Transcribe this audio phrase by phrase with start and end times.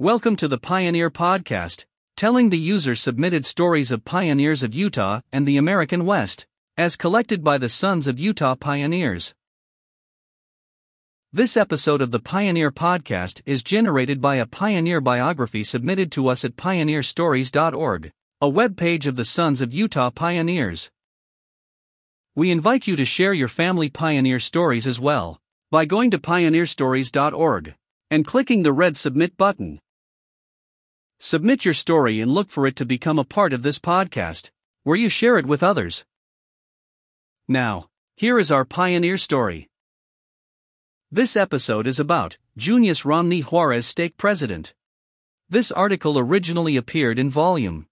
[0.00, 1.84] Welcome to the Pioneer Podcast,
[2.16, 7.44] telling the user submitted stories of pioneers of Utah and the American West, as collected
[7.44, 9.36] by the Sons of Utah Pioneers.
[11.32, 16.44] This episode of the Pioneer Podcast is generated by a pioneer biography submitted to us
[16.44, 20.90] at pioneerstories.org, a webpage of the Sons of Utah Pioneers.
[22.34, 25.38] We invite you to share your family pioneer stories as well
[25.70, 27.76] by going to pioneerstories.org
[28.10, 29.80] and clicking the red Submit button.
[31.24, 34.50] Submit your story and look for it to become a part of this podcast,
[34.82, 36.04] where you share it with others.
[37.48, 39.70] Now, here is our pioneer story.
[41.10, 44.74] This episode is about Junius Romney Juarez Stake President.
[45.48, 47.86] This article originally appeared in volume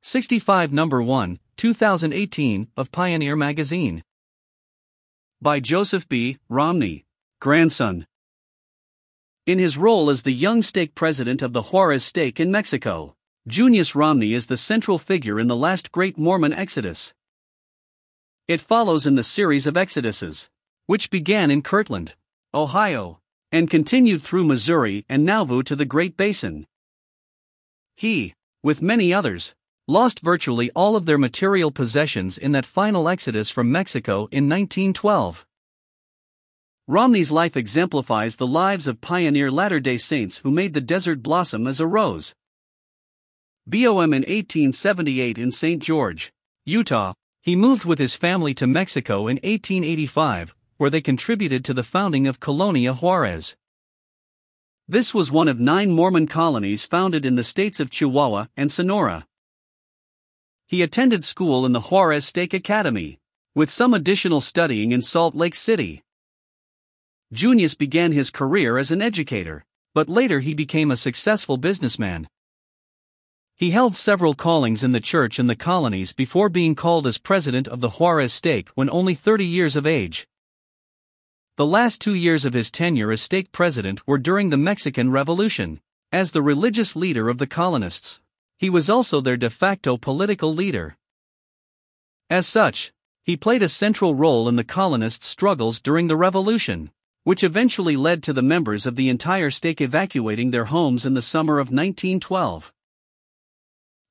[0.00, 4.02] 65 number 1, 2018 of Pioneer magazine.
[5.42, 6.38] By Joseph B.
[6.48, 7.04] Romney
[7.40, 8.06] grandson.
[9.46, 13.16] In his role as the young stake president of the Juarez stake in Mexico,
[13.48, 17.14] Junius Romney is the central figure in the last great Mormon exodus.
[18.46, 20.50] It follows in the series of exoduses,
[20.86, 22.16] which began in Kirtland,
[22.52, 26.66] Ohio, and continued through Missouri and Nauvoo to the Great Basin.
[27.96, 29.54] He, with many others,
[29.88, 35.46] lost virtually all of their material possessions in that final exodus from Mexico in 1912.
[36.90, 41.68] Romney's life exemplifies the lives of pioneer Latter day Saints who made the desert blossom
[41.68, 42.34] as a rose.
[43.64, 45.80] BOM in 1878 in St.
[45.80, 46.32] George,
[46.64, 51.84] Utah, he moved with his family to Mexico in 1885, where they contributed to the
[51.84, 53.54] founding of Colonia Juarez.
[54.88, 59.28] This was one of nine Mormon colonies founded in the states of Chihuahua and Sonora.
[60.66, 63.20] He attended school in the Juarez Stake Academy,
[63.54, 66.02] with some additional studying in Salt Lake City.
[67.32, 69.64] Junius began his career as an educator,
[69.94, 72.28] but later he became a successful businessman.
[73.54, 77.68] He held several callings in the church in the colonies before being called as president
[77.68, 80.26] of the Juarez stake when only 30 years of age.
[81.56, 85.80] The last two years of his tenure as stake president were during the Mexican Revolution.
[86.10, 88.20] As the religious leader of the colonists,
[88.58, 90.96] he was also their de facto political leader.
[92.28, 92.92] As such,
[93.22, 96.90] he played a central role in the colonists' struggles during the revolution
[97.24, 101.22] which eventually led to the members of the entire stake evacuating their homes in the
[101.22, 102.72] summer of 1912.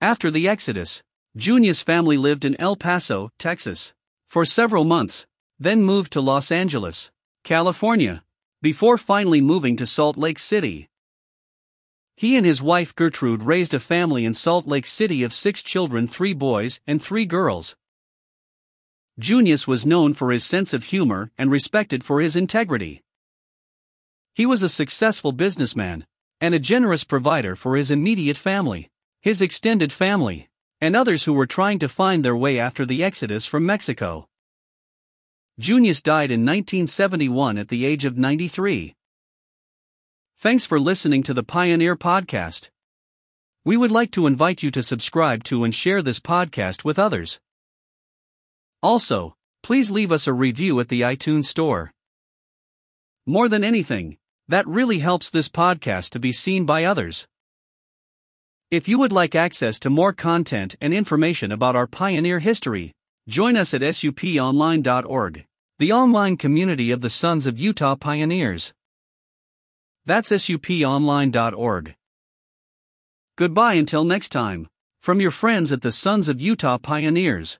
[0.00, 1.02] After the exodus,
[1.36, 3.94] Junius' family lived in El Paso, Texas,
[4.26, 5.26] for several months,
[5.58, 7.10] then moved to Los Angeles,
[7.44, 8.22] California,
[8.60, 10.88] before finally moving to Salt Lake City.
[12.16, 16.06] He and his wife Gertrude raised a family in Salt Lake City of six children
[16.06, 17.76] three boys and three girls.
[19.18, 23.02] Junius was known for his sense of humor and respected for his integrity.
[24.34, 26.06] He was a successful businessman
[26.38, 28.90] and a generous provider for his immediate family,
[29.22, 30.50] his extended family,
[30.82, 34.28] and others who were trying to find their way after the exodus from Mexico.
[35.58, 38.94] Junius died in 1971 at the age of 93.
[40.36, 42.68] Thanks for listening to the Pioneer Podcast.
[43.64, 47.40] We would like to invite you to subscribe to and share this podcast with others.
[48.82, 51.92] Also, please leave us a review at the iTunes Store.
[53.26, 57.26] More than anything, that really helps this podcast to be seen by others.
[58.70, 62.92] If you would like access to more content and information about our pioneer history,
[63.28, 65.44] join us at suponline.org,
[65.78, 68.72] the online community of the Sons of Utah Pioneers.
[70.04, 71.94] That's suponline.org.
[73.36, 74.68] Goodbye until next time,
[75.00, 77.58] from your friends at the Sons of Utah Pioneers.